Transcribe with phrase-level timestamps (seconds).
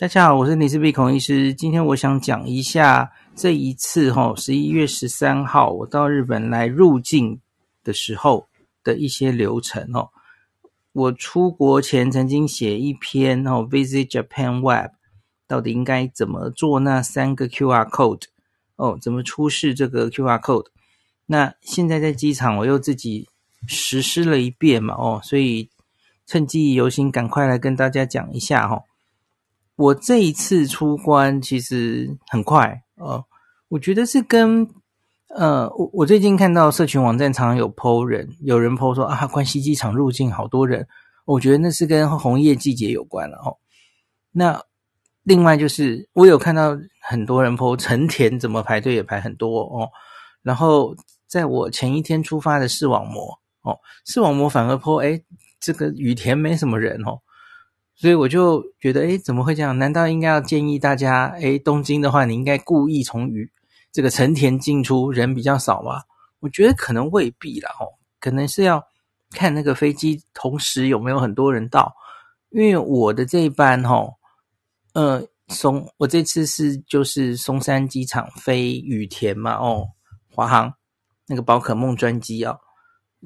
[0.00, 1.52] 大家好，我是林氏璧孔医师。
[1.52, 7.38] 今天我想讲一下这一次哈，十一月十三号我到日本来入境
[7.84, 8.48] 的时候
[8.82, 10.08] 的一些流程哦。
[10.92, 14.92] 我出国前曾经写一篇哦，Visit Japan Web，
[15.46, 18.22] 到底应该怎么做那三个 QR code
[18.76, 20.68] 哦，怎么出示这个 QR code？
[21.26, 23.28] 那现在在机场我又自己
[23.66, 25.68] 实施了一遍嘛哦，所以
[26.24, 28.84] 趁记忆犹新，赶快来跟大家讲一下哈。
[29.80, 33.24] 我这一次出关其实很快，呃，
[33.68, 34.68] 我觉得是跟
[35.34, 40.86] 呃，我我最近看到社群网站常常有 po 人，有人 po 说啊，关西机场入境好多人，
[41.24, 43.56] 我觉得那是跟红叶季节有关了哦。
[44.32, 44.62] 那
[45.22, 49.88] 另外就是我有看到很多人 po 成田怎么排队也排很多哦，
[50.42, 50.94] 然后
[51.26, 55.24] 在我前一天出发的视网膜哦，视网膜反而 po 诶，
[55.58, 57.18] 这个羽田没什么人哦。
[58.00, 59.78] 所以我就觉得，诶，怎么会这样？
[59.78, 63.52] 难道应该要建议大家，诶，东京的话，你应该故意从羽
[63.92, 66.04] 这个成田进出，人比较少吗？
[66.38, 68.82] 我觉得可能未必啦，哦，可能是要
[69.32, 71.94] 看那个飞机同时有没有很多人到。
[72.48, 74.14] 因为我的这一班，哦，
[74.94, 79.86] 呃，松，我这次是就是松山机场飞羽田嘛，哦，
[80.34, 80.72] 华航
[81.26, 82.58] 那个宝可梦专机哦，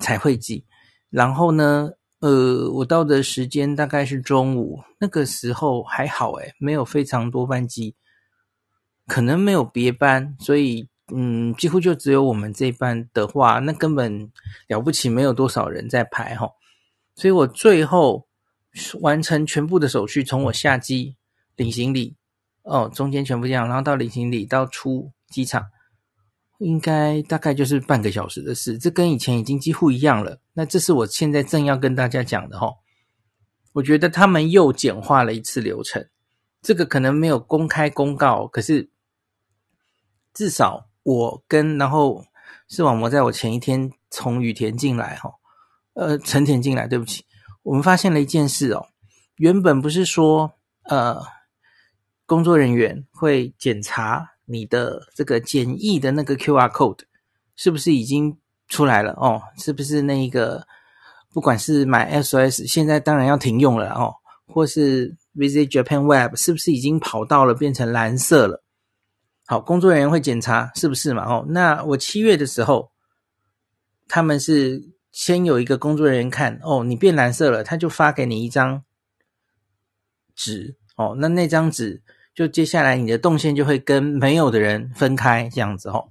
[0.00, 0.64] 彩绘机，
[1.10, 1.92] 然后呢，
[2.24, 7.94] 呃，我到的时间大概是中午，那个时候还好诶，没有非常多班机，
[9.06, 14.32] 可能没有别班，所以嗯，几乎就只有我们这班的话，那根本
[14.68, 16.50] 了不起，没有多少人在排齁。
[17.14, 18.26] 所以我最后
[19.02, 21.16] 完成全部的手续，从我下机
[21.56, 22.16] 领行李，
[22.62, 25.66] 哦，中间全部这样，然后到领行李到出机场。
[26.56, 30.40] 应该大概就是半个小时的事，这跟以前已经几乎一样了。
[30.54, 32.78] 那这是我现在正要跟大家讲的哦。
[33.74, 36.08] 我觉得他们又简化了一次流程，
[36.62, 38.88] 这个可能没有公开公告，可是
[40.32, 42.24] 至少我跟然后
[42.68, 45.34] 视网膜在我前一天从羽田进来齁，
[45.92, 47.24] 呃，成田进来，对不起，
[47.62, 48.86] 我们发现了一件事哦，
[49.36, 51.20] 原本不是说呃
[52.26, 54.30] 工作人员会检查。
[54.46, 57.04] 你的这个检疫的那个 QR code
[57.56, 58.36] 是不是已经
[58.68, 59.40] 出来了哦？
[59.58, 60.66] 是不是那一个
[61.32, 64.14] 不管是买 SOS，现在当然要停用了哦，
[64.46, 68.62] 或是 Visit Japan Web 是不是已经跑到了变成蓝色了？
[69.46, 71.24] 好，工作人员会检查是不是嘛？
[71.24, 72.90] 哦，那我七月的时候，
[74.08, 74.82] 他们是
[75.12, 78.82] 先有一个工作人员看哦，你变蓝色了，他就发给你一张
[80.34, 82.02] 纸哦，那那张纸。
[82.34, 86.08] 就接下来你的动线就会跟没有的人分开这样子哦，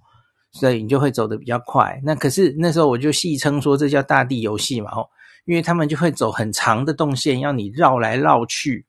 [0.54, 2.00] 所以你就会走得比较快。
[2.04, 5.10] 那可是那时候我就戏称说这叫大地游戏嘛吼，
[5.46, 8.86] 因为他们就会走很长的动线，要你绕来绕去，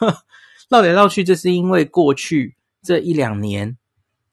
[0.70, 1.22] 绕来绕去。
[1.22, 3.76] 这是因为过去这一两年，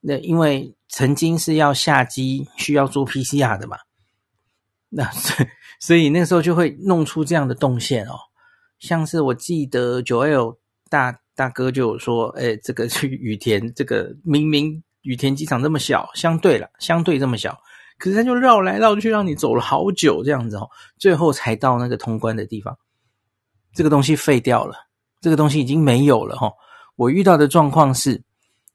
[0.02, 3.78] 那因为曾经是要下机需要做 PCR 的嘛，
[4.90, 5.50] 那所以
[5.80, 8.16] 所以那时候就会弄出这样的动线哦，
[8.80, 10.58] 像是我记得九 L
[10.90, 11.20] 大。
[11.38, 17.58] 大哥就有说：“哎，这个去雨田，这个明明羽田机场这么小，相对了，相对这么小，
[17.98, 22.78] 可是他就绕来绕去，让你走了好久这样子哦，最后才到那个通关的地方。
[23.74, 24.76] 这个东西废掉了，
[25.22, 26.52] 这个东西已经没有了哈。
[26.98, 28.22] 我遇到的状况是，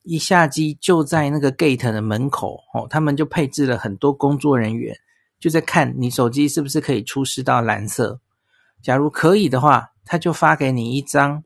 [0.05, 4.97] 一下机就在那个 gate 的门口哦，他们就配置了很多工作人员，
[5.39, 8.21] 就在看你手机是不是可以出示到蓝色。
[8.81, 11.45] 假如可以的话，他就发给你一张。”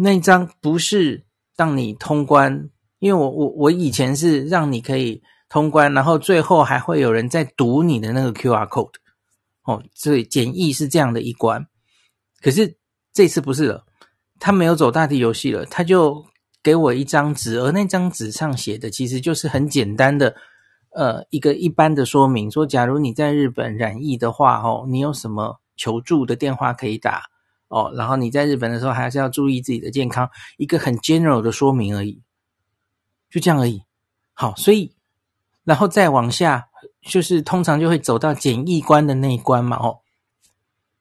[0.00, 8.94] 那张不是让你通关，因为我我我以前是让你可以通关，然后最后还会有人在读你的那个 QR code，
[9.64, 11.66] 哦，所以检疫是这样的一关。
[12.40, 12.76] 可是
[13.12, 13.84] 这次不是了，
[14.38, 16.24] 他没有走大地游戏了，他就
[16.62, 20.34] 给我一张纸，而那张纸上写的其实就是很简单的，
[20.94, 27.22] 呃，一个一般的说明，说假如你在日本染疫的话，哦，你有什么求助的电话可以打。
[27.68, 32.22] 哦，然后你在日本的时候还是要注意自己的健康，一个很 general 的说明而已，
[33.30, 33.82] 就这样而已。
[34.34, 34.94] 好，所以
[35.64, 36.68] 然后再往下，
[37.02, 39.76] 就是通常就会走到检疫关的那一关嘛。
[39.76, 39.98] 哦，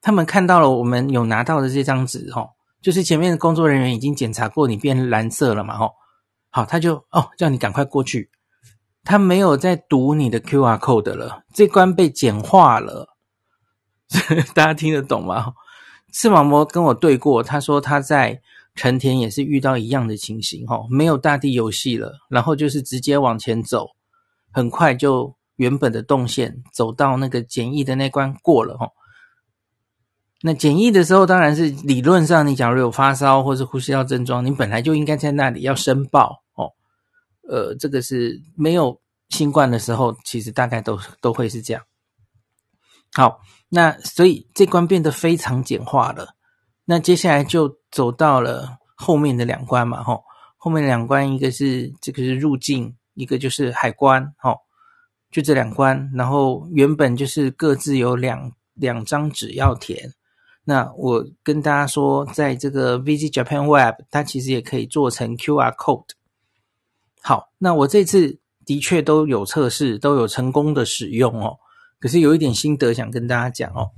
[0.01, 2.49] 他们看到了我们有拿到的这张纸，哦，
[2.81, 5.77] 就是前面的工作人员已经检查过你变蓝色了嘛。
[5.77, 5.93] 哦，
[6.49, 8.29] 好，他就哦叫你赶快过去，
[9.03, 13.15] 他没有在读你的 QR code 了，这关被简化了，
[14.55, 15.53] 大家听得懂吗？
[16.11, 18.41] 视网膜跟我对过，他说他在
[18.77, 23.89] 成田也是遇到一样的情形，哈，没有大地游戏了，然后就是直接往前走，
[24.51, 28.89] 很快就原本的动线走到那个检疫的那关过了，哈。
[30.43, 36.69] 那检疫的时候，当然是理论上，你假如有发烧或是呼吸道症状，你本来就应该在那里要申报哦。
[37.49, 41.81] 呃，这个是没有新冠的时候，其实大概都都会是这样。
[43.13, 43.39] 好，
[43.69, 46.35] 那所以这关变得非常简化了。
[46.85, 50.23] 那接下来就走到了后面的两关嘛，吼，
[50.55, 54.59] 后面两关一个是这个是入境，一个就是海关，吼，
[55.31, 56.11] 就这两关。
[56.13, 60.13] 然后原本就是各自有两两张纸要填。
[60.63, 66.09] 那我跟大家说，在这个 Visit Japan Web，它其实也可以做成 QR code。
[67.23, 71.57] 好，那我这次的确都有测试，都有成功的使用哦。
[71.99, 73.89] 可是有一点心得想跟大家讲哦。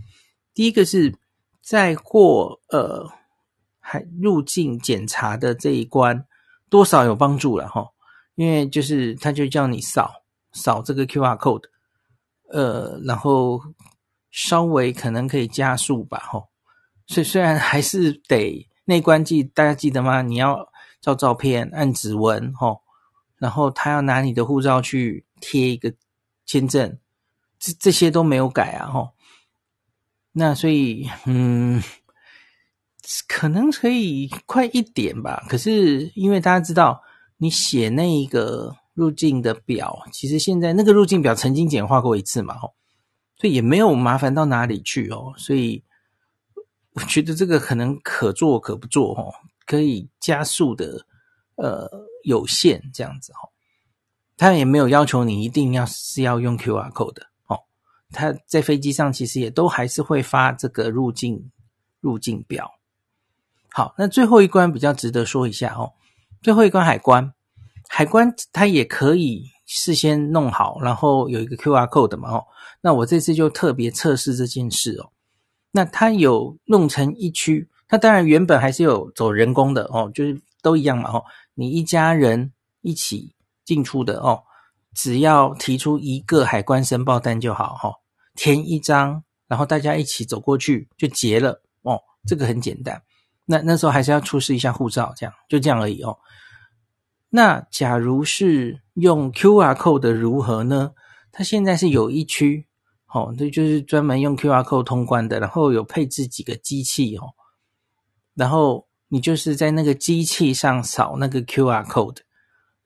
[0.54, 1.14] 第一个是
[1.62, 3.19] 在过呃
[3.92, 6.28] 海入境检查的这一关，
[6.70, 7.88] 多少有帮助了哈。
[8.36, 10.22] 因为就是他就叫你扫
[10.52, 11.64] 扫这个 QR code，
[12.52, 13.60] 呃，然后
[14.30, 16.50] 稍微可能可以加速吧，吼。
[17.08, 20.22] 所以虽然还是得内关记，大家记得吗？
[20.22, 20.70] 你要
[21.02, 22.82] 照照片、按指纹，吼，
[23.40, 25.92] 然后他要拿你的护照去贴一个
[26.46, 27.00] 签证，
[27.58, 29.10] 这这些都没有改啊，吼。
[30.32, 31.82] 那所以，嗯，
[33.28, 35.46] 可能可以快一点吧。
[35.50, 37.02] 可是因为大家知道，
[37.38, 42.74] 你写那一个入境的表，其实现在那个入境表曾经简化过一次嘛，吼，
[43.38, 45.84] 所以也没有麻烦到哪里去哦，所以。
[46.94, 49.32] 我觉得这个可能可做可不做哦，
[49.66, 51.06] 可以加速的，
[51.56, 51.88] 呃，
[52.24, 53.48] 有限这样子哈。
[54.36, 57.60] 他也没有要求你一定要是要用 QR code 的哦。
[58.12, 61.52] 他在飞机上其实也都还是会发这个入境
[62.02, 62.70] 入境表。
[63.72, 65.94] 好，那最后一关比较值得说一下哦。
[66.42, 67.34] 最后一关海关，
[67.88, 72.46] 海关它也可以事先弄好，然后有一个 QR code 嘛哦。
[72.82, 75.12] 那我这次就特别测试这件事哦。
[75.72, 81.24] 那它有弄成一区，它当然原本还是有走人工的哦，就是都一样嘛哦。
[81.54, 82.52] 你一家人
[82.82, 83.36] 一起
[83.66, 84.44] 进出的哦，
[84.96, 87.94] 只要提出一个海关申报单就好哈，
[88.34, 93.04] 填一张，然后大家一起走过去就结了哦，这个很简单。
[93.50, 96.18] 那那时候还是要出示一下护照，这样就这样而已哦。
[97.30, 100.92] 那假如是用 QR code 如何呢？
[101.32, 102.68] 它现在是有一区。
[103.12, 107.34] 哦，这就是专门用 QR code 通关的，然后有配置几个机器哦，
[108.36, 112.18] 然后你就是在那个机器上扫那个 QR code，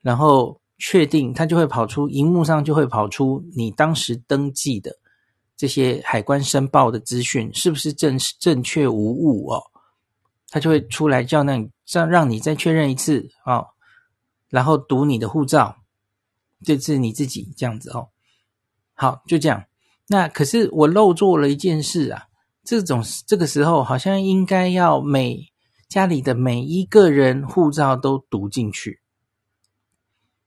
[0.01, 4.95] 然后确定它就会跑出荧幕上就会跑出你当时登记的
[5.57, 9.61] 这些海关申报的资讯是不是正正确无误哦，
[10.53, 13.65] 它就会出来叫那你让让你再确认一次哦，
[14.49, 15.77] 然后读你的护照，
[16.63, 18.09] 这次你自己这样子哦，
[18.93, 19.63] 好，就这样。
[20.09, 22.27] 那可是我漏做了一件事啊！
[22.63, 25.39] 这种这个时候好像应该要每
[25.89, 29.01] 家里的每一个人护照都读进去，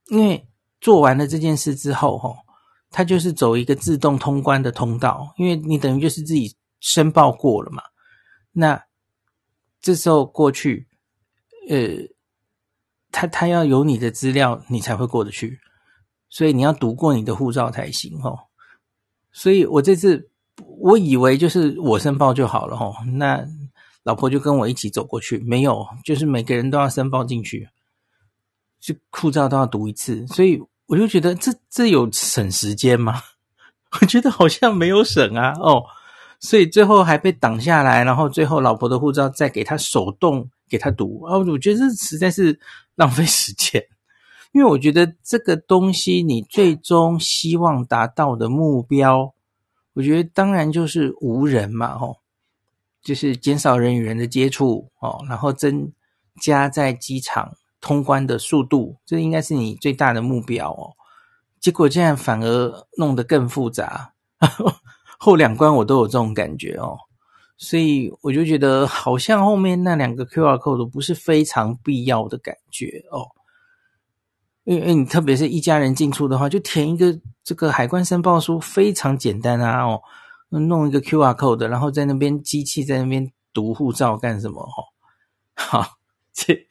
[0.07, 0.47] 因为
[0.81, 2.37] 做完了这件事之后，吼，
[2.91, 7.83] 它就是走一个自动通关的通道，因为你等于就是自己申报过了嘛。
[8.53, 8.81] 那
[9.87, 10.89] 这时候过去，
[11.69, 11.77] 呃，
[13.13, 15.61] 他他要有你的资料，你才会过得去，
[16.29, 18.37] 所以你要读过你的护照才行，哦。
[19.31, 20.29] 所以我这次
[20.81, 23.47] 我以为就是我申报就好了哦，那
[24.03, 27.69] 老婆就跟我一起走过去，没有，就是每个人都要申报进去，
[28.81, 33.23] 就护照都要读一次，所以我就觉得这这有省时间吗？
[34.01, 35.85] 我觉得好像没有省啊，哦，
[36.41, 42.59] 所以最后还被挡下来，然后最后老婆的护照再给他手动给他读啊，我觉得这实在是
[42.95, 43.85] 浪费时间。
[44.53, 49.35] 因为我觉得这个东西，你最终希望达到的目标，
[49.93, 52.19] 我觉得当然就是无人嘛，吼，
[53.03, 55.93] 就是减少人与人的接触哦，然后增
[56.41, 60.95] 加在机场通关的速度，这应该是你最大的目标哦。
[61.61, 64.13] 结果这样反而弄得更复杂，
[65.19, 66.97] 后两关我都有这种感觉哦，
[67.57, 73.27] 所以我就觉得好像后面那两个 QR code 不是非常必要的感觉哦。
[74.65, 79.85] 因为你特别是一家人进出的话，就填一个这个海关申报书，非常简单啊！
[79.85, 80.03] 哦，
[80.49, 84.61] 弄一个 QR code，然后在那边机器在那边读护照干什么？
[84.61, 84.83] 哦，
[85.55, 85.87] 好，
[86.33, 86.67] 这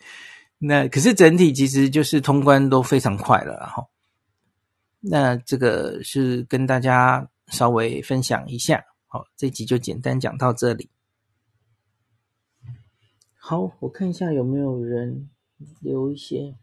[0.58, 3.86] 那可是整体其实就是通关都非常快了，哈。
[5.00, 10.90] 那这个是跟大家稍微分享一下，好，这集就简单讲到这里。
[13.38, 15.30] 好，我看一下有没有人
[15.80, 16.56] 留一些。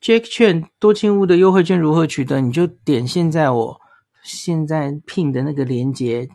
[0.00, 2.40] Jack 券多庆屋的优惠券如何取得？
[2.40, 3.80] 你就点现在我
[4.22, 6.28] 现在聘的那个链接，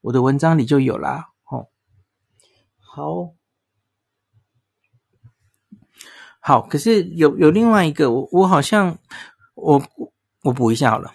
[0.00, 1.30] 我的文章里就有啦。
[1.50, 1.68] 哦，
[2.78, 3.34] 好，
[6.40, 8.98] 好，可是有有另外一个，我我好像
[9.54, 9.80] 我
[10.42, 11.12] 我补一下好了。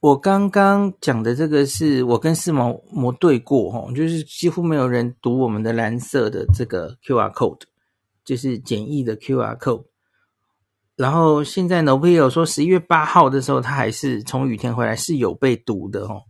[0.00, 7.62] 我刚刚讲的这个是我跟视网膜对过哈，就是几乎没有人读我们的蓝色的这个 QR code，
[8.24, 9.86] 就是简易的 QR code。
[10.94, 16.22] 然后现在 Novio 说十一月八号的时候，他还是从雨天回来是有被读的哦。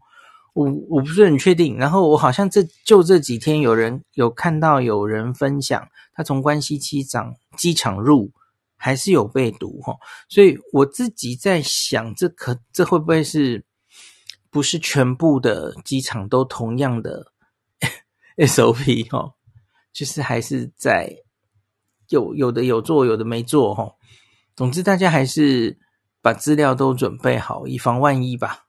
[0.55, 1.77] 我我不是很确定。
[1.77, 8.33] 然后我好像这就这几天有人有看到有人分享，他从关西机场机场入。
[8.77, 9.97] 还是有被毒哈，
[10.29, 13.65] 所以我自己在想，这可这会不会是
[14.51, 17.33] 不是全部的机场都同样的
[18.37, 19.33] SOP 哈？
[19.91, 21.17] 就是还是在
[22.11, 23.91] 有有的有做，有的没做哈。
[24.55, 25.79] 总之，大家还是
[26.21, 28.64] 把资料都准备好，以防万一吧。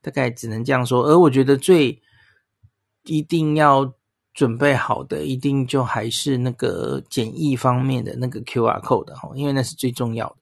[0.00, 1.04] 大概只能这样说。
[1.04, 2.02] 而我觉得最
[3.04, 3.94] 一定要。
[4.34, 10.36] 准备好的一定就还是那个检疫方面的那个 QR code 哈，因为那是最重要的。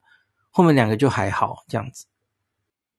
[0.51, 2.05] 后面两个就还好这样子。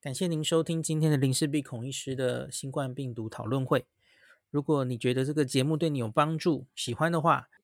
[0.00, 3.86] 感谢您收听今天的林氏璧孔医师的新冠病毒讨论会。
[4.50, 7.48] 如果你觉得这个节目对你有帮助，喜欢的话，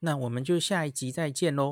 [0.00, 1.68] 那我们就下一集再见喽。